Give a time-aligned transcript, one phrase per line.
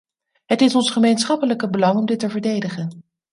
[0.45, 3.03] Het is ons gemeenschappelijke belang om dit te verdedigen.